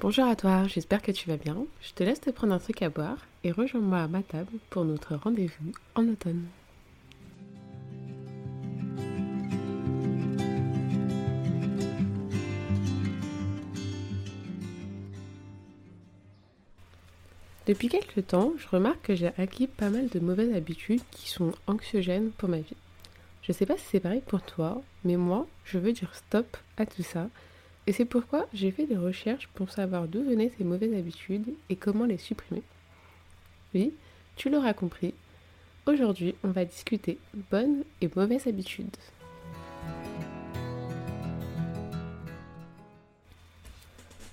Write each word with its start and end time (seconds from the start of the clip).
Bonjour 0.00 0.26
à 0.26 0.36
toi, 0.36 0.68
j'espère 0.68 1.02
que 1.02 1.10
tu 1.10 1.28
vas 1.28 1.36
bien. 1.36 1.56
Je 1.80 1.92
te 1.92 2.04
laisse 2.04 2.20
te 2.20 2.30
prendre 2.30 2.52
un 2.54 2.60
truc 2.60 2.82
à 2.82 2.88
boire 2.88 3.18
et 3.42 3.50
rejoins-moi 3.50 3.98
à 3.98 4.06
ma 4.06 4.22
table 4.22 4.52
pour 4.70 4.84
notre 4.84 5.16
rendez-vous 5.16 5.72
en 5.96 6.06
automne. 6.06 6.44
Depuis 17.66 17.88
quelques 17.88 18.28
temps, 18.28 18.52
je 18.56 18.68
remarque 18.68 19.02
que 19.02 19.16
j'ai 19.16 19.32
acquis 19.36 19.66
pas 19.66 19.90
mal 19.90 20.08
de 20.08 20.20
mauvaises 20.20 20.54
habitudes 20.54 21.02
qui 21.10 21.28
sont 21.28 21.54
anxiogènes 21.66 22.30
pour 22.38 22.48
ma 22.48 22.60
vie. 22.60 22.76
Je 23.42 23.50
sais 23.50 23.66
pas 23.66 23.76
si 23.76 23.84
c'est 23.90 23.98
pareil 23.98 24.22
pour 24.24 24.42
toi, 24.42 24.80
mais 25.04 25.16
moi, 25.16 25.48
je 25.64 25.78
veux 25.78 25.92
dire 25.92 26.14
stop 26.14 26.56
à 26.76 26.86
tout 26.86 27.02
ça. 27.02 27.28
Et 27.88 27.92
c'est 27.92 28.04
pourquoi 28.04 28.46
j'ai 28.52 28.70
fait 28.70 28.84
des 28.84 28.98
recherches 28.98 29.48
pour 29.54 29.70
savoir 29.70 30.08
d'où 30.08 30.22
venaient 30.22 30.52
ces 30.58 30.62
mauvaises 30.62 30.92
habitudes 30.92 31.54
et 31.70 31.76
comment 31.76 32.04
les 32.04 32.18
supprimer. 32.18 32.62
Oui, 33.74 33.94
tu 34.36 34.50
l'auras 34.50 34.74
compris, 34.74 35.14
aujourd'hui 35.86 36.34
on 36.44 36.50
va 36.50 36.66
discuter 36.66 37.18
bonnes 37.50 37.84
et 38.02 38.10
mauvaises 38.14 38.46
habitudes. 38.46 38.94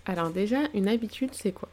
Alors 0.06 0.32
déjà, 0.32 0.68
une 0.74 0.90
habitude 0.90 1.30
c'est 1.32 1.54
quoi? 1.54 1.70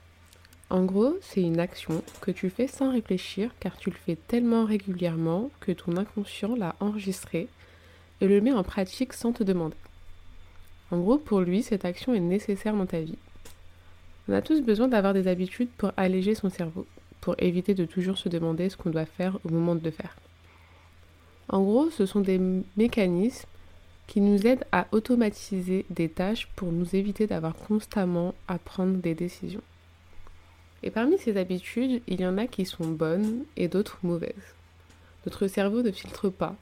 En 0.70 0.84
gros, 0.84 1.16
c'est 1.20 1.42
une 1.42 1.58
action 1.58 2.04
que 2.20 2.30
tu 2.30 2.48
fais 2.48 2.68
sans 2.68 2.92
réfléchir 2.92 3.50
car 3.58 3.76
tu 3.76 3.90
le 3.90 3.96
fais 3.96 4.14
tellement 4.28 4.66
régulièrement 4.66 5.50
que 5.58 5.72
ton 5.72 5.96
inconscient 5.96 6.54
l'a 6.54 6.76
enregistré 6.78 7.48
et 8.20 8.28
le 8.28 8.40
met 8.40 8.52
en 8.52 8.62
pratique 8.62 9.14
sans 9.14 9.32
te 9.32 9.42
demander. 9.42 9.74
En 10.92 10.98
gros, 10.98 11.16
pour 11.16 11.40
lui, 11.40 11.62
cette 11.62 11.86
action 11.86 12.12
est 12.12 12.20
nécessaire 12.20 12.76
dans 12.76 12.84
ta 12.84 13.00
vie. 13.00 13.16
On 14.28 14.34
a 14.34 14.42
tous 14.42 14.60
besoin 14.60 14.88
d'avoir 14.88 15.14
des 15.14 15.26
habitudes 15.26 15.70
pour 15.78 15.90
alléger 15.96 16.34
son 16.34 16.50
cerveau, 16.50 16.86
pour 17.22 17.34
éviter 17.38 17.72
de 17.74 17.86
toujours 17.86 18.18
se 18.18 18.28
demander 18.28 18.68
ce 18.68 18.76
qu'on 18.76 18.90
doit 18.90 19.06
faire 19.06 19.38
au 19.44 19.48
moment 19.48 19.74
de 19.74 19.82
le 19.82 19.90
faire. 19.90 20.14
En 21.48 21.62
gros, 21.62 21.90
ce 21.90 22.04
sont 22.04 22.20
des 22.20 22.38
mécanismes 22.76 23.48
qui 24.06 24.20
nous 24.20 24.46
aident 24.46 24.66
à 24.70 24.86
automatiser 24.92 25.86
des 25.88 26.10
tâches 26.10 26.46
pour 26.56 26.70
nous 26.70 26.94
éviter 26.94 27.26
d'avoir 27.26 27.54
constamment 27.54 28.34
à 28.46 28.58
prendre 28.58 28.98
des 28.98 29.14
décisions. 29.14 29.62
Et 30.82 30.90
parmi 30.90 31.16
ces 31.16 31.38
habitudes, 31.38 32.02
il 32.06 32.20
y 32.20 32.26
en 32.26 32.36
a 32.36 32.46
qui 32.46 32.66
sont 32.66 32.88
bonnes 32.88 33.44
et 33.56 33.68
d'autres 33.68 33.98
mauvaises. 34.02 34.54
Notre 35.24 35.46
cerveau 35.46 35.82
ne 35.82 35.90
filtre 35.90 36.28
pas. 36.28 36.54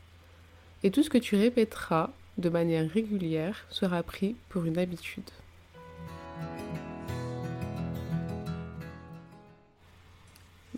Et 0.85 0.93
tout 0.93 1.03
ce 1.03 1.11
que 1.11 1.19
tu 1.19 1.35
répéteras 1.35 2.11
de 2.39 2.49
manière 2.49 2.89
régulière 2.91 3.67
sera 3.71 4.03
pris 4.03 4.37
pour 4.49 4.65
une 4.65 4.79
habitude. 4.79 5.31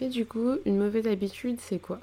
Mais 0.01 0.09
du 0.09 0.27
coup, 0.27 0.57
une 0.65 0.79
mauvaise 0.79 1.07
habitude, 1.07 1.61
c'est 1.61 1.79
quoi? 1.79 2.01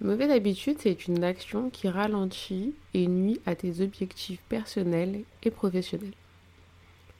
Une 0.00 0.08
mauvaise 0.08 0.30
habitude, 0.30 0.78
c'est 0.80 1.06
une 1.06 1.22
action 1.22 1.70
qui 1.70 1.88
ralentit 1.88 2.74
et 2.94 3.06
nuit 3.06 3.40
à 3.46 3.54
tes 3.54 3.80
objectifs 3.80 4.40
personnels 4.48 5.24
et 5.42 5.50
professionnels. 5.50 6.14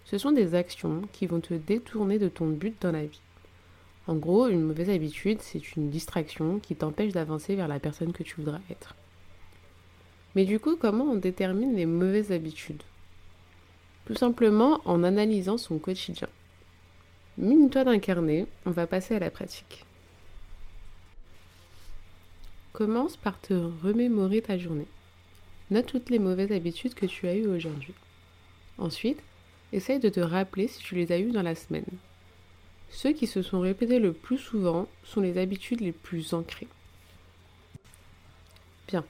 Ce 0.06 0.18
sont 0.18 0.32
des 0.32 0.55
actions 0.55 1.02
qui 1.12 1.27
vont 1.27 1.40
te 1.40 1.55
détourner 1.55 2.18
de 2.18 2.28
ton 2.28 2.46
but 2.46 2.74
dans 2.80 2.92
la 2.92 3.05
vie. 3.05 3.20
En 4.06 4.14
gros, 4.14 4.48
une 4.48 4.62
mauvaise 4.62 4.90
habitude, 4.90 5.40
c'est 5.40 5.77
une 5.77 5.88
distraction 5.88 6.58
qui 6.58 6.77
t'empêche 6.77 7.12
d'avancer 7.12 7.55
vers 7.55 7.68
la 7.68 7.80
personne 7.80 8.12
que 8.12 8.22
tu 8.22 8.36
voudras 8.36 8.60
être. 8.70 8.94
Mais 10.34 10.44
du 10.44 10.58
coup, 10.58 10.77
comment 10.77 11.04
on 11.04 11.14
détermine 11.14 11.77
les 11.77 11.86
mauvaises 11.86 12.32
habitudes? 12.32 12.82
Tout 14.06 14.14
simplement 14.14 14.80
en 14.84 15.02
analysant 15.04 15.58
son 15.58 15.78
quotidien. 15.78 16.28
Mine-toi 17.38 17.84
d'incarner, 17.84 18.46
on 18.66 18.70
va 18.70 18.86
passer 18.86 19.14
à 19.14 19.18
la 19.18 19.30
pratique. 19.30 19.84
Commence 22.72 23.16
par 23.16 23.40
te 23.40 23.55
remémorer 23.55 24.42
ta 24.42 24.58
journée. 24.58 24.86
Note 25.70 25.86
toutes 25.86 26.11
les 26.11 26.18
mauvaises 26.18 26.52
habitudes 26.52 26.95
que 26.95 27.06
tu 27.06 27.27
as 27.27 27.34
eues 27.34 27.46
aujourd'hui. 27.46 27.95
Ensuite, 28.78 29.20
essaye 29.72 30.01
de 30.01 30.08
te 30.08 30.20
rappeler 30.20 30.68
si 30.68 30.80
tu 30.80 30.95
les 30.95 31.11
as 31.12 31.18
eues 31.18 31.33
dans 31.33 31.42
la 31.42 31.55
semaine. 31.55 31.86
Ceux 32.90 33.12
qui 33.12 33.27
se 33.27 33.42
sont 33.42 33.61
répétés 33.61 33.98
le 33.98 34.12
plus 34.12 34.39
souvent 34.39 34.89
sont 35.05 35.20
les 35.20 35.39
habitudes 35.39 35.80
les 35.80 35.92
plus 35.92 36.34
ancrées. 36.34 36.68
Bien. 38.89 39.05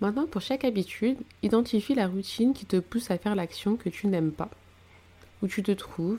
Maintenant, 0.00 0.26
pour 0.26 0.42
chaque 0.42 0.64
habitude, 0.64 1.18
identifie 1.42 1.94
la 1.94 2.06
routine 2.06 2.52
qui 2.52 2.66
te 2.66 2.76
pousse 2.76 3.10
à 3.10 3.18
faire 3.18 3.34
l'action 3.34 3.76
que 3.76 3.88
tu 3.88 4.06
n'aimes 4.08 4.32
pas, 4.32 4.50
où 5.42 5.48
tu 5.48 5.62
te 5.62 5.72
trouves 5.72 6.18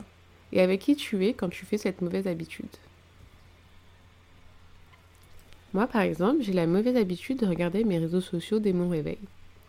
et 0.52 0.60
avec 0.60 0.80
qui 0.80 0.96
tu 0.96 1.24
es 1.24 1.32
quand 1.32 1.48
tu 1.48 1.64
fais 1.64 1.78
cette 1.78 2.02
mauvaise 2.02 2.26
habitude. 2.26 2.66
Moi, 5.74 5.86
par 5.86 6.00
exemple, 6.00 6.42
j'ai 6.42 6.54
la 6.54 6.66
mauvaise 6.66 6.96
habitude 6.96 7.38
de 7.38 7.46
regarder 7.46 7.84
mes 7.84 7.98
réseaux 7.98 8.22
sociaux 8.22 8.58
dès 8.58 8.72
mon 8.72 8.88
réveil. 8.88 9.18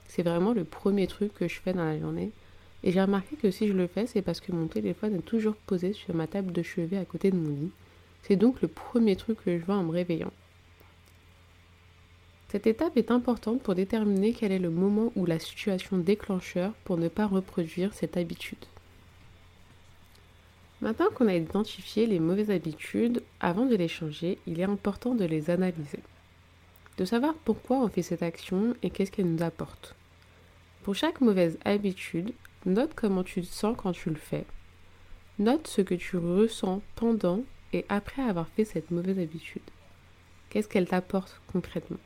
C'est 0.07 0.23
vraiment 0.23 0.53
le 0.53 0.63
premier 0.63 1.05
truc 1.05 1.33
que 1.35 1.47
je 1.47 1.59
fais 1.59 1.73
dans 1.73 1.85
la 1.85 1.99
journée 1.99 2.31
et 2.83 2.91
j'ai 2.91 3.01
remarqué 3.01 3.35
que 3.35 3.51
si 3.51 3.67
je 3.67 3.73
le 3.73 3.87
fais, 3.87 4.07
c'est 4.07 4.21
parce 4.21 4.39
que 4.39 4.53
mon 4.53 4.67
téléphone 4.67 5.15
est 5.15 5.25
toujours 5.25 5.55
posé 5.55 5.93
sur 5.93 6.15
ma 6.15 6.25
table 6.25 6.53
de 6.53 6.63
chevet 6.63 6.97
à 6.97 7.05
côté 7.05 7.29
de 7.29 7.35
mon 7.35 7.53
lit. 7.53 7.71
C'est 8.23 8.37
donc 8.37 8.61
le 8.61 8.69
premier 8.69 9.15
truc 9.15 9.43
que 9.43 9.59
je 9.59 9.63
vois 9.63 9.75
en 9.75 9.83
me 9.83 9.91
réveillant. 9.91 10.31
Cette 12.49 12.67
étape 12.67 12.97
est 12.97 13.11
importante 13.11 13.61
pour 13.61 13.75
déterminer 13.75 14.33
quel 14.33 14.51
est 14.51 14.59
le 14.59 14.71
moment 14.71 15.11
ou 15.15 15.25
la 15.25 15.39
situation 15.39 15.97
déclencheur 15.97 16.73
pour 16.83 16.97
ne 16.97 17.07
pas 17.07 17.27
reproduire 17.27 17.93
cette 17.93 18.17
habitude. 18.17 18.65
Maintenant 20.81 21.09
qu'on 21.13 21.27
a 21.27 21.35
identifié 21.35 22.07
les 22.07 22.19
mauvaises 22.19 22.51
habitudes, 22.51 23.21
avant 23.39 23.65
de 23.65 23.75
les 23.75 23.87
changer, 23.87 24.39
il 24.47 24.59
est 24.59 24.63
important 24.63 25.13
de 25.13 25.25
les 25.25 25.49
analyser. 25.49 25.99
De 26.97 27.05
savoir 27.05 27.33
pourquoi 27.45 27.77
on 27.77 27.89
fait 27.89 28.01
cette 28.01 28.23
action 28.23 28.75
et 28.81 28.89
qu'est-ce 28.89 29.11
qu'elle 29.11 29.31
nous 29.31 29.43
apporte. 29.43 29.95
Pour 30.83 30.95
chaque 30.95 31.21
mauvaise 31.21 31.59
habitude, 31.65 32.33
Note 32.65 32.91
comment 32.93 33.23
tu 33.23 33.41
te 33.41 33.47
sens 33.47 33.75
quand 33.77 33.93
tu 33.93 34.09
le 34.09 34.17
fais. 34.17 34.45
Note 35.37 35.67
ce 35.67 35.81
que 35.81 35.95
tu 35.95 36.17
ressens 36.17 36.81
pendant 36.95 37.43
et 37.71 37.85
après 37.87 38.21
avoir 38.21 38.49
fait 38.49 38.65
cette 38.65 38.91
mauvaise 38.91 39.17
habitude. 39.17 39.61
Qu'est-ce 40.49 40.67
qu'elle 40.67 40.87
t'apporte 40.87 41.39
concrètement? 41.53 41.99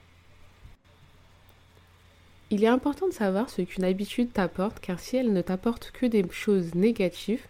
Il 2.53 2.64
est 2.64 2.68
important 2.68 3.08
de 3.08 3.14
savoir 3.14 3.50
ce 3.50 3.64
qu'une 3.64 3.84
habitude 3.84 4.31
t'apporte 4.31 4.80
car 4.80 5.00
si 5.00 5.18
elle 5.18 5.34
ne 5.34 5.41
t'apporte 5.41 5.90
que 5.90 6.06
des 6.06 6.24
choses 6.30 6.75
négatives, 6.75 7.47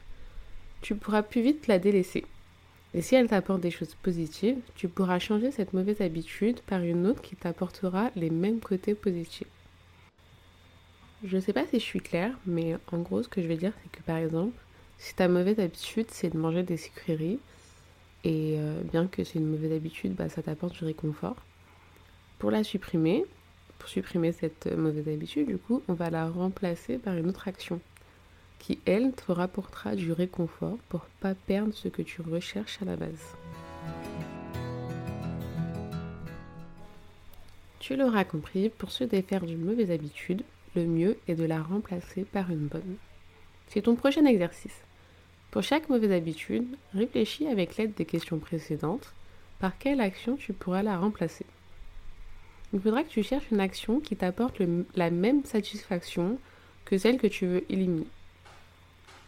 tu 0.80 0.96
pourras 0.96 1.24
plus 1.24 1.42
vite 1.42 1.68
la 1.68 1.78
délaisser. 1.78 2.24
Et 2.94 3.02
si 3.02 3.14
elle 3.14 3.28
t'apporte 3.28 3.60
des 3.60 3.70
choses 3.70 3.96
positives, 4.02 4.62
tu 4.76 4.88
pourras 4.88 5.20
changer 5.20 5.52
cette 5.52 5.74
mauvaise 5.74 6.00
habitude 6.00 6.62
par 6.62 6.80
une 6.80 7.06
autre 7.06 7.22
qui 7.22 7.36
t'apportera 7.36 8.12
les 8.16 8.30
mêmes 8.30 8.62
côtés 8.62 8.96
positifs. 8.96 9.50
Je 11.26 11.38
sais 11.38 11.52
pas 11.52 11.68
si 11.68 11.82
je 11.82 11.86
suis 11.86 12.00
claire, 12.00 12.40
mais 12.46 12.78
en 12.90 13.00
gros, 13.00 13.24
ce 13.24 13.28
que 13.28 13.42
je 13.42 13.48
vais 13.50 13.58
dire, 13.58 13.74
c'est 13.84 13.92
que 13.92 14.04
par 14.04 14.16
exemple, 14.16 14.56
si 15.00 15.14
ta 15.16 15.28
mauvaise 15.28 15.60
habitude, 15.60 16.08
c'est 16.12 16.30
de 16.30 16.38
manger 16.38 16.64
des 16.64 16.78
sucreries, 16.78 17.40
et 18.24 18.56
euh, 18.58 18.82
bien 18.84 19.08
que 19.08 19.26
c'est 19.26 19.40
une 19.40 19.52
mauvaise 19.52 19.74
habitude, 19.74 20.14
bah, 20.14 20.30
ça 20.30 20.42
t'apporte 20.42 20.76
du 20.76 20.86
réconfort. 20.86 21.36
Pour 22.40 22.52
la 22.52 22.64
supprimer, 22.64 23.26
pour 23.84 23.90
supprimer 23.90 24.32
cette 24.32 24.74
mauvaise 24.78 25.10
habitude, 25.10 25.46
du 25.46 25.58
coup, 25.58 25.84
on 25.90 25.94
va 25.94 26.10
la 26.10 26.30
remplacer 26.30 26.98
par 26.98 27.18
une 27.18 27.28
autre 27.28 27.50
action 27.50 27.82
qui, 28.58 28.80
elle, 28.86 29.12
te 29.12 29.30
rapportera 29.30 29.94
du 29.98 30.14
réconfort 30.14 30.78
pour 30.88 31.02
pas 31.20 31.36
perdre 31.36 31.74
ce 31.74 31.90
que 31.90 32.02
tu 32.02 32.22
recherches 32.22 32.82
à 32.82 32.86
la 32.86 32.96
base. 32.96 33.36
Tu 37.80 37.98
l'auras 37.98 38.24
compris, 38.24 38.70
pour 38.70 38.90
se 38.90 39.04
défaire 39.04 39.46
d'une 39.46 39.66
mauvaise 39.66 39.92
habitude, 39.92 40.44
le 40.78 40.86
mieux 40.86 41.18
est 41.28 41.36
de 41.36 41.44
la 41.44 41.62
remplacer 41.62 42.24
par 42.24 42.52
une 42.52 42.68
bonne. 42.68 42.96
C'est 43.68 43.82
ton 43.82 43.96
prochain 43.96 44.24
exercice. 44.24 44.80
Pour 45.52 45.62
chaque 45.62 45.90
mauvaise 45.90 46.14
habitude, 46.14 46.78
réfléchis 46.94 47.48
avec 47.48 47.76
l'aide 47.76 47.96
des 47.96 48.06
questions 48.06 48.40
précédentes 48.40 49.12
par 49.60 49.78
quelle 49.78 50.00
action 50.00 50.38
tu 50.38 50.54
pourras 50.54 50.84
la 50.84 50.98
remplacer. 50.98 51.46
Il 52.74 52.82
faudra 52.82 53.04
que 53.04 53.10
tu 53.10 53.24
cherches 53.24 53.52
une 53.52 53.60
action 53.60 54.00
qui 54.00 54.16
t'apporte 54.16 54.62
la 54.96 55.12
même 55.12 55.46
satisfaction 55.46 56.38
que 56.86 56.98
celle 56.98 57.18
que 57.18 57.28
tu 57.28 57.46
veux 57.46 57.64
éliminer. 57.72 58.08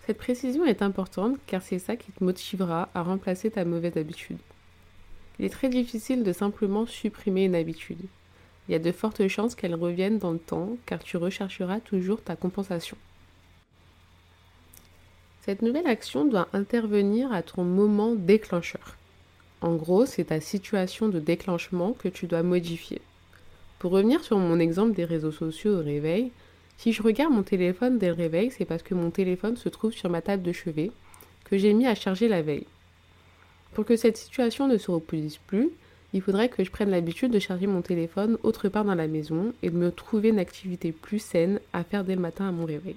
Cette 0.05 0.17
précision 0.17 0.65
est 0.65 0.81
importante 0.81 1.37
car 1.47 1.61
c'est 1.61 1.79
ça 1.79 1.95
qui 1.95 2.11
te 2.11 2.23
motivera 2.23 2.89
à 2.93 3.03
remplacer 3.03 3.51
ta 3.51 3.65
mauvaise 3.65 3.97
habitude. 3.97 4.37
Il 5.39 5.45
est 5.45 5.49
très 5.49 5.69
difficile 5.69 6.23
de 6.23 6.33
simplement 6.33 6.85
supprimer 6.85 7.45
une 7.45 7.55
habitude 7.55 8.05
il 8.67 8.71
y 8.71 8.75
a 8.75 8.79
de 8.79 8.91
fortes 8.91 9.27
chances 9.27 9.55
qu'elle 9.55 9.75
revienne 9.75 10.17
dans 10.17 10.31
le 10.31 10.39
temps 10.39 10.77
car 10.85 11.03
tu 11.03 11.17
rechercheras 11.17 11.79
toujours 11.79 12.21
ta 12.21 12.35
compensation. 12.35 12.97
Cette 15.41 15.61
nouvelle 15.61 15.87
action 15.87 16.25
doit 16.25 16.47
intervenir 16.53 17.31
à 17.31 17.43
ton 17.43 17.63
moment 17.63 18.15
déclencheur. 18.15 18.97
En 19.61 19.75
gros, 19.75 20.07
c'est 20.07 20.25
ta 20.25 20.41
situation 20.41 21.07
de 21.07 21.19
déclenchement 21.19 21.93
que 21.93 22.07
tu 22.07 22.25
dois 22.25 22.41
modifier. 22.41 23.01
Pour 23.79 23.91
revenir 23.91 24.23
sur 24.23 24.37
mon 24.37 24.59
exemple 24.59 24.93
des 24.93 25.05
réseaux 25.05 25.31
sociaux 25.31 25.79
au 25.79 25.83
réveil, 25.83 26.31
si 26.77 26.91
je 26.91 27.03
regarde 27.03 27.33
mon 27.33 27.43
téléphone 27.43 27.97
dès 27.97 28.07
le 28.07 28.13
réveil, 28.13 28.51
c'est 28.51 28.65
parce 28.65 28.83
que 28.83 28.95
mon 28.95 29.11
téléphone 29.11 29.57
se 29.57 29.69
trouve 29.69 29.91
sur 29.91 30.09
ma 30.09 30.21
table 30.21 30.43
de 30.43 30.51
chevet 30.51 30.91
que 31.45 31.57
j'ai 31.57 31.73
mis 31.73 31.87
à 31.87 31.95
charger 31.95 32.27
la 32.27 32.41
veille. 32.41 32.67
Pour 33.73 33.85
que 33.85 33.95
cette 33.95 34.17
situation 34.17 34.67
ne 34.67 34.77
se 34.77 34.91
reproduise 34.91 35.37
plus, 35.37 35.69
il 36.13 36.21
faudrait 36.21 36.49
que 36.49 36.63
je 36.63 36.71
prenne 36.71 36.91
l'habitude 36.91 37.31
de 37.31 37.39
charger 37.39 37.67
mon 37.67 37.81
téléphone 37.81 38.37
autre 38.43 38.69
part 38.69 38.85
dans 38.85 38.95
la 38.95 39.07
maison 39.07 39.53
et 39.61 39.69
de 39.69 39.75
me 39.75 39.91
trouver 39.91 40.29
une 40.29 40.39
activité 40.39 40.93
plus 40.93 41.19
saine 41.19 41.59
à 41.73 41.83
faire 41.83 42.05
dès 42.05 42.15
le 42.15 42.21
matin 42.21 42.47
à 42.47 42.51
mon 42.51 42.65
réveil. 42.65 42.95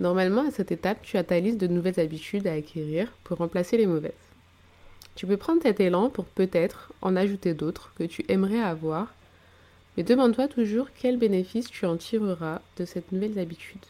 Normalement, 0.00 0.48
à 0.48 0.50
cette 0.50 0.72
étape, 0.72 1.02
tu 1.02 1.16
as 1.16 1.22
ta 1.22 1.38
liste 1.38 1.58
de 1.58 1.68
nouvelles 1.68 2.00
habitudes 2.00 2.48
à 2.48 2.54
acquérir 2.54 3.12
pour 3.22 3.38
remplacer 3.38 3.76
les 3.76 3.86
mauvaises. 3.86 4.12
Tu 5.14 5.26
peux 5.26 5.36
prendre 5.36 5.62
cet 5.62 5.80
élan 5.80 6.08
pour 6.08 6.24
peut-être 6.24 6.92
en 7.02 7.16
ajouter 7.16 7.54
d'autres 7.54 7.92
que 7.96 8.04
tu 8.04 8.24
aimerais 8.28 8.60
avoir, 8.60 9.14
mais 9.96 10.02
demande-toi 10.02 10.48
toujours 10.48 10.88
quel 10.94 11.18
bénéfice 11.18 11.70
tu 11.70 11.84
en 11.84 11.96
tireras 11.96 12.60
de 12.78 12.84
cette 12.84 13.12
nouvelle 13.12 13.38
habitude. 13.38 13.84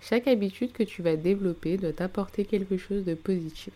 Chaque 0.00 0.26
habitude 0.26 0.72
que 0.72 0.82
tu 0.82 1.02
vas 1.02 1.16
développer 1.16 1.76
doit 1.76 1.92
t'apporter 1.92 2.44
quelque 2.44 2.76
chose 2.76 3.04
de 3.04 3.14
positif. 3.14 3.72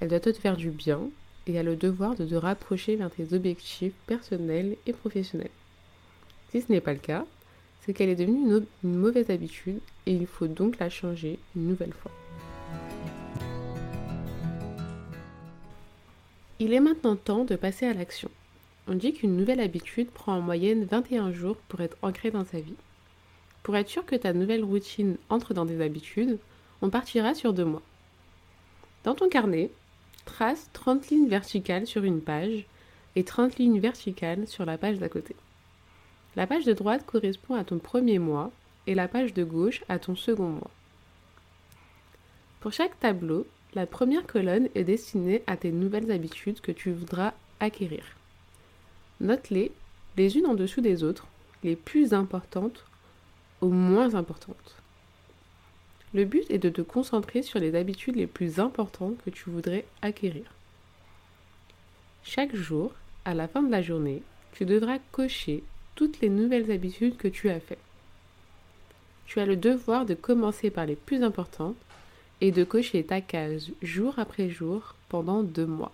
Elle 0.00 0.08
doit 0.08 0.20
te 0.20 0.32
faire 0.32 0.56
du 0.56 0.70
bien 0.70 1.00
et 1.46 1.58
a 1.58 1.62
le 1.62 1.76
devoir 1.76 2.14
de 2.14 2.24
te 2.24 2.34
rapprocher 2.34 2.96
vers 2.96 3.10
tes 3.10 3.34
objectifs 3.34 3.94
personnels 4.06 4.76
et 4.86 4.92
professionnels. 4.92 5.50
Si 6.50 6.60
ce 6.60 6.70
n'est 6.70 6.80
pas 6.80 6.92
le 6.92 6.98
cas, 6.98 7.24
c'est 7.80 7.94
qu'elle 7.94 8.10
est 8.10 8.16
devenue 8.16 8.64
une, 8.82 8.98
mauvaise 8.98 9.30
habitude 9.30 9.80
et 10.06 10.12
il 10.12 10.26
faut 10.26 10.46
donc 10.46 10.78
la 10.78 10.90
changer 10.90 11.38
une 11.56 11.68
nouvelle 11.68 11.92
fois. 11.92 12.12
Il 16.64 16.72
est 16.74 16.78
maintenant 16.78 17.16
temps 17.16 17.44
de 17.44 17.56
passer 17.56 17.86
à 17.86 17.92
l'action. 17.92 18.30
On 18.86 18.94
dit 18.94 19.12
qu'une 19.12 19.36
nouvelle 19.36 19.58
habitude 19.58 20.08
prend 20.12 20.36
en 20.36 20.40
moyenne 20.40 20.84
21 20.84 21.32
jours 21.32 21.56
pour 21.56 21.80
être 21.80 21.96
ancrée 22.02 22.30
dans 22.30 22.44
sa 22.44 22.60
vie. 22.60 22.76
Pour 23.64 23.74
être 23.74 23.88
sûr 23.88 24.06
que 24.06 24.14
ta 24.14 24.32
nouvelle 24.32 24.62
routine 24.62 25.16
entre 25.28 25.54
dans 25.54 25.66
tes 25.66 25.82
habitudes, 25.82 26.38
on 26.80 26.88
partira 26.88 27.34
sur 27.34 27.52
deux 27.52 27.64
mois. 27.64 27.82
Dans 29.02 29.16
ton 29.16 29.28
carnet, 29.28 29.72
trace 30.24 30.70
30 30.72 31.08
lignes 31.08 31.28
verticales 31.28 31.88
sur 31.88 32.04
une 32.04 32.20
page 32.20 32.64
et 33.16 33.24
30 33.24 33.56
lignes 33.56 33.80
verticales 33.80 34.46
sur 34.46 34.64
la 34.64 34.78
page 34.78 35.00
d'à 35.00 35.08
côté. 35.08 35.34
La 36.36 36.46
page 36.46 36.64
de 36.64 36.74
droite 36.74 37.04
correspond 37.04 37.56
à 37.56 37.64
ton 37.64 37.80
premier 37.80 38.20
mois 38.20 38.52
et 38.86 38.94
la 38.94 39.08
page 39.08 39.34
de 39.34 39.42
gauche 39.42 39.82
à 39.88 39.98
ton 39.98 40.14
second 40.14 40.50
mois. 40.50 40.70
Pour 42.60 42.72
chaque 42.72 43.00
tableau, 43.00 43.48
la 43.74 43.86
première 43.86 44.26
colonne 44.26 44.68
est 44.74 44.84
destinée 44.84 45.42
à 45.46 45.56
tes 45.56 45.72
nouvelles 45.72 46.10
habitudes 46.10 46.60
que 46.60 46.72
tu 46.72 46.92
voudras 46.92 47.32
acquérir. 47.60 48.04
Note-les 49.20 49.72
les 50.16 50.36
unes 50.36 50.46
en 50.46 50.54
dessous 50.54 50.82
des 50.82 51.04
autres, 51.04 51.26
les 51.64 51.76
plus 51.76 52.12
importantes 52.12 52.84
aux 53.60 53.70
moins 53.70 54.14
importantes. 54.14 54.76
Le 56.12 56.26
but 56.26 56.50
est 56.50 56.58
de 56.58 56.68
te 56.68 56.82
concentrer 56.82 57.42
sur 57.42 57.58
les 57.58 57.74
habitudes 57.74 58.16
les 58.16 58.26
plus 58.26 58.60
importantes 58.60 59.16
que 59.24 59.30
tu 59.30 59.48
voudrais 59.48 59.86
acquérir. 60.02 60.44
Chaque 62.24 62.54
jour, 62.54 62.92
à 63.24 63.32
la 63.32 63.48
fin 63.48 63.62
de 63.62 63.70
la 63.70 63.80
journée, 63.80 64.22
tu 64.52 64.66
devras 64.66 64.98
cocher 65.12 65.64
toutes 65.94 66.20
les 66.20 66.28
nouvelles 66.28 66.70
habitudes 66.70 67.16
que 67.16 67.28
tu 67.28 67.48
as 67.48 67.60
faites. 67.60 67.78
Tu 69.24 69.40
as 69.40 69.46
le 69.46 69.56
devoir 69.56 70.04
de 70.04 70.14
commencer 70.14 70.70
par 70.70 70.84
les 70.84 70.96
plus 70.96 71.22
importantes 71.22 71.76
et 72.42 72.50
de 72.50 72.64
cocher 72.64 73.04
ta 73.04 73.20
case 73.20 73.70
jour 73.82 74.18
après 74.18 74.50
jour 74.50 74.96
pendant 75.08 75.44
deux 75.44 75.64
mois. 75.64 75.92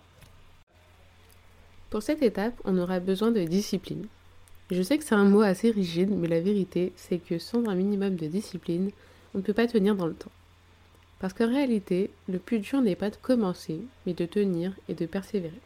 Pour 1.91 2.01
cette 2.01 2.23
étape, 2.23 2.59
on 2.65 2.79
aura 2.79 2.99
besoin 2.99 3.29
de 3.29 3.43
discipline. 3.43 4.07
Je 4.71 4.81
sais 4.81 4.97
que 4.97 5.03
c'est 5.03 5.13
un 5.13 5.25
mot 5.25 5.41
assez 5.41 5.69
rigide, 5.69 6.09
mais 6.09 6.27
la 6.27 6.41
vérité, 6.41 6.91
c'est 6.95 7.19
que 7.19 7.37
sans 7.37 7.67
un 7.67 7.75
minimum 7.75 8.15
de 8.15 8.25
discipline, 8.25 8.89
on 9.35 9.37
ne 9.37 9.43
peut 9.43 9.53
pas 9.53 9.67
tenir 9.67 9.95
dans 9.95 10.07
le 10.07 10.15
temps. 10.15 10.31
Parce 11.19 11.33
qu'en 11.33 11.49
réalité, 11.49 12.09
le 12.27 12.39
plus 12.39 12.57
dur 12.57 12.81
n'est 12.81 12.95
pas 12.95 13.11
de 13.11 13.17
commencer, 13.17 13.79
mais 14.07 14.13
de 14.13 14.25
tenir 14.25 14.73
et 14.89 14.95
de 14.95 15.05
persévérer. 15.05 15.61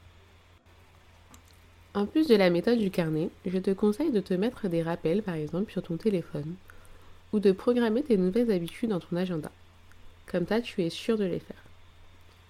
En 1.93 2.05
plus 2.05 2.27
de 2.27 2.35
la 2.35 2.49
méthode 2.49 2.79
du 2.79 2.91
carnet, 2.91 3.29
je 3.45 3.57
te 3.57 3.71
conseille 3.71 4.11
de 4.11 4.19
te 4.19 4.33
mettre 4.33 4.67
des 4.67 4.83
rappels 4.83 5.23
par 5.23 5.35
exemple 5.35 5.71
sur 5.71 5.83
ton 5.83 5.95
téléphone 5.95 6.55
ou 7.31 7.39
de 7.39 7.53
programmer 7.53 8.03
tes 8.03 8.17
nouvelles 8.17 8.51
habitudes 8.51 8.89
dans 8.89 8.99
ton 8.99 9.15
agenda. 9.15 9.49
Comme 10.27 10.47
ça, 10.47 10.61
tu 10.61 10.83
es 10.83 10.89
sûr 10.89 11.17
de 11.17 11.25
les 11.25 11.39
faire. 11.39 11.63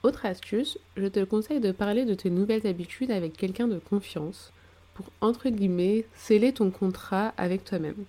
Autre 0.04 0.26
astuce, 0.26 0.78
je 0.98 1.08
te 1.08 1.24
conseille 1.24 1.62
de 1.62 1.72
parler 1.72 2.06
de 2.06 2.14
tes 2.14 2.30
nouvelles 2.30 2.68
habitudes 2.68 3.12
avec 3.12 3.38
quelqu'un 3.38 3.68
de 3.68 3.80
confiance 3.80 4.52
pour, 4.94 5.06
entre 5.22 5.50
guillemets, 5.50 6.06
sceller 6.16 6.54
ton 6.54 6.72
contrat 6.72 7.34
avec 7.38 7.64
toi-même. 7.64 8.06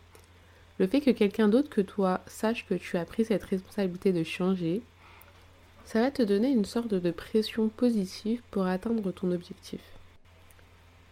Le 0.78 0.88
fait 0.88 1.00
que 1.00 1.12
quelqu'un 1.12 1.48
d'autre 1.48 1.70
que 1.70 1.80
toi 1.80 2.20
sache 2.26 2.66
que 2.66 2.74
tu 2.74 2.96
as 2.96 3.04
pris 3.04 3.24
cette 3.24 3.44
responsabilité 3.44 4.12
de 4.12 4.24
changer, 4.24 4.82
ça 5.84 6.00
va 6.00 6.10
te 6.10 6.22
donner 6.22 6.50
une 6.50 6.64
sorte 6.64 6.94
de 6.94 7.10
pression 7.10 7.68
positive 7.68 8.42
pour 8.50 8.66
atteindre 8.66 9.12
ton 9.12 9.30
objectif. 9.30 9.80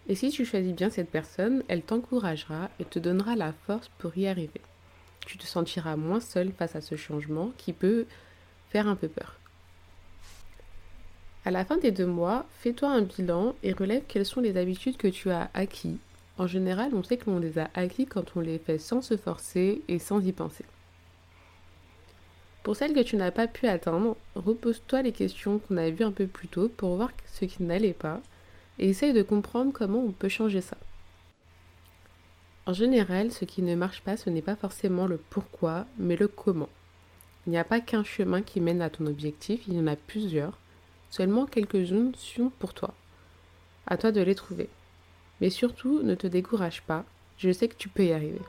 Et 0.08 0.16
si 0.16 0.30
tu 0.30 0.44
choisis 0.44 0.72
bien 0.72 0.90
cette 0.90 1.10
personne, 1.10 1.62
elle 1.68 1.82
t'encouragera 1.82 2.70
et 2.80 2.84
te 2.84 2.98
donnera 2.98 3.36
la 3.36 3.52
force 3.52 3.88
pour 3.98 4.16
y 4.18 4.26
arriver. 4.26 4.60
Tu 5.26 5.38
te 5.38 5.46
sentiras 5.46 5.94
moins 5.96 6.20
seul 6.20 6.50
face 6.50 6.74
à 6.74 6.80
ce 6.80 6.96
changement 6.96 7.52
qui 7.56 7.72
peut 7.72 8.06
un 8.78 8.96
peu 8.96 9.08
peur. 9.08 9.38
À 11.44 11.50
la 11.50 11.64
fin 11.64 11.76
des 11.76 11.90
deux 11.90 12.06
mois, 12.06 12.46
fais-toi 12.60 12.88
un 12.88 13.02
bilan 13.02 13.54
et 13.62 13.72
relève 13.72 14.04
quelles 14.06 14.26
sont 14.26 14.40
les 14.40 14.56
habitudes 14.56 14.96
que 14.96 15.08
tu 15.08 15.30
as 15.30 15.50
acquis. 15.54 15.98
En 16.38 16.46
général, 16.46 16.92
on 16.94 17.02
sait 17.02 17.16
que 17.16 17.28
l'on 17.30 17.38
les 17.38 17.58
a 17.58 17.68
acquis 17.74 18.06
quand 18.06 18.36
on 18.36 18.40
les 18.40 18.58
fait 18.58 18.78
sans 18.78 19.02
se 19.02 19.16
forcer 19.16 19.82
et 19.88 19.98
sans 19.98 20.24
y 20.24 20.32
penser. 20.32 20.64
Pour 22.62 22.76
celles 22.76 22.94
que 22.94 23.00
tu 23.00 23.16
n'as 23.16 23.32
pas 23.32 23.48
pu 23.48 23.66
atteindre, 23.66 24.16
repose-toi 24.36 25.02
les 25.02 25.12
questions 25.12 25.58
qu'on 25.58 25.76
a 25.76 25.90
vues 25.90 26.04
un 26.04 26.12
peu 26.12 26.28
plus 26.28 26.46
tôt 26.46 26.68
pour 26.68 26.94
voir 26.94 27.10
ce 27.26 27.44
qui 27.44 27.64
n'allait 27.64 27.92
pas 27.92 28.20
et 28.78 28.88
essaye 28.88 29.12
de 29.12 29.22
comprendre 29.22 29.72
comment 29.72 29.98
on 29.98 30.12
peut 30.12 30.28
changer 30.28 30.60
ça. 30.60 30.76
En 32.66 32.72
général, 32.72 33.32
ce 33.32 33.44
qui 33.44 33.62
ne 33.62 33.74
marche 33.74 34.02
pas, 34.02 34.16
ce 34.16 34.30
n'est 34.30 34.42
pas 34.42 34.54
forcément 34.54 35.08
le 35.08 35.16
pourquoi, 35.18 35.86
mais 35.98 36.14
le 36.14 36.28
comment. 36.28 36.68
Il 37.46 37.50
n'y 37.50 37.58
a 37.58 37.64
pas 37.64 37.80
qu'un 37.80 38.04
chemin 38.04 38.42
qui 38.42 38.60
mène 38.60 38.82
à 38.82 38.90
ton 38.90 39.06
objectif, 39.06 39.62
il 39.66 39.74
y 39.74 39.80
en 39.80 39.86
a 39.86 39.96
plusieurs. 39.96 40.58
Seulement 41.10 41.46
quelques-unes 41.46 42.14
sont 42.16 42.50
pour 42.58 42.72
toi. 42.72 42.94
À 43.86 43.96
toi 43.96 44.12
de 44.12 44.20
les 44.20 44.34
trouver. 44.34 44.68
Mais 45.40 45.50
surtout, 45.50 46.02
ne 46.02 46.14
te 46.14 46.28
décourage 46.28 46.82
pas, 46.82 47.04
je 47.38 47.50
sais 47.50 47.66
que 47.66 47.74
tu 47.74 47.88
peux 47.88 48.04
y 48.04 48.12
arriver. 48.12 48.40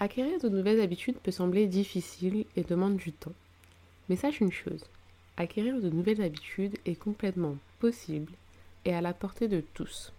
Acquérir 0.00 0.40
de 0.40 0.48
nouvelles 0.48 0.80
habitudes 0.80 1.18
peut 1.18 1.30
sembler 1.30 1.66
difficile 1.66 2.44
et 2.56 2.64
demande 2.64 2.96
du 2.96 3.12
temps. 3.12 3.32
Mais 4.08 4.16
sache 4.16 4.40
une 4.40 4.52
chose, 4.52 4.84
acquérir 5.36 5.80
de 5.80 5.88
nouvelles 5.88 6.22
habitudes 6.22 6.76
est 6.84 6.98
complètement 6.98 7.56
possible 7.78 8.32
et 8.84 8.94
à 8.94 9.00
la 9.00 9.12
portée 9.12 9.48
de 9.48 9.62
tous. 9.74 10.12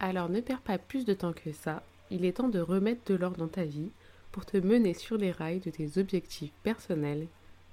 Alors 0.00 0.28
ne 0.28 0.40
perds 0.40 0.60
pas 0.60 0.78
plus 0.78 1.04
de 1.04 1.14
temps 1.14 1.32
que 1.32 1.52
ça, 1.52 1.82
il 2.10 2.24
est 2.24 2.34
temps 2.34 2.48
de 2.48 2.60
remettre 2.60 3.02
de 3.06 3.14
l'ordre 3.14 3.38
dans 3.38 3.48
ta 3.48 3.64
vie 3.64 3.90
pour 4.32 4.44
te 4.46 4.56
mener 4.56 4.94
sur 4.94 5.16
les 5.16 5.30
rails 5.30 5.60
de 5.60 5.70
tes 5.70 5.98
objectifs 5.98 6.52
personnels 6.62 7.26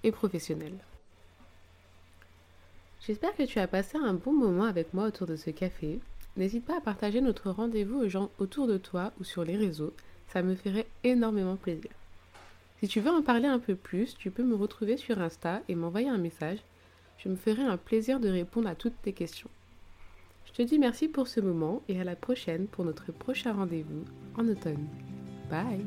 et 0.04 0.12
professionnels. 0.12 0.78
J'espère 3.06 3.36
que 3.36 3.44
tu 3.44 3.60
as 3.60 3.68
passé 3.68 3.98
un 3.98 4.14
bon 4.14 4.34
moment 4.34 4.66
avec 4.66 4.94
moi 4.94 5.06
autour 5.06 5.26
de 5.26 5.36
ce 5.36 5.50
café. 5.50 6.00
N'hésite 6.38 6.66
pas 6.66 6.78
à 6.78 6.82
partager 6.82 7.20
notre 7.20 7.50
rendez-vous 7.50 8.00
aux 8.00 8.10
gens 8.10 8.30
autour 8.38 8.68
de 8.68 8.78
toi 8.78 9.12
ou 9.20 9.24
sur 9.24 9.44
les 9.44 9.58
réseaux, 9.58 9.94
ça 10.28 10.44
me 10.44 10.56
ferait 10.56 10.88
énormément 11.04 11.56
plaisir. 11.56 11.92
Si 12.80 12.88
tu 12.88 13.00
veux 13.00 13.12
en 13.12 13.22
parler 13.22 13.48
un 13.48 13.60
peu 13.60 13.76
plus, 13.76 14.16
tu 14.18 14.32
peux 14.32 14.44
me 14.44 14.56
retrouver 14.56 14.98
sur 14.98 15.20
Insta 15.20 15.62
et 15.68 15.76
m'envoyer 15.76 16.10
un 16.10 16.18
message. 16.18 16.60
Je 17.18 17.30
me 17.30 17.36
ferai 17.36 17.64
un 17.64 17.78
plaisir 17.78 18.20
de 18.20 18.30
répondre 18.30 18.68
à 18.68 18.76
toutes 18.76 19.00
tes 19.02 19.14
questions. 19.14 19.50
Je 20.58 20.64
dis 20.64 20.80
merci 20.80 21.08
pour 21.08 21.28
ce 21.28 21.40
moment 21.40 21.82
et 21.88 22.00
à 22.00 22.04
la 22.04 22.16
prochaine 22.16 22.68
pour 22.68 22.86
notre 22.86 23.12
prochain 23.12 23.54
rendez-vous 23.54 24.04
en 24.38 24.48
automne. 24.48 24.88
Bye 25.50 25.86